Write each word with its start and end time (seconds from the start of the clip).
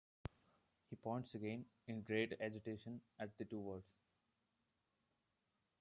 He 0.89 0.95
points 0.95 1.35
again, 1.35 1.65
in 1.85 2.01
great 2.01 2.33
agitation, 2.41 3.01
at 3.19 3.37
the 3.37 3.45
two 3.45 3.59
words. 3.59 3.85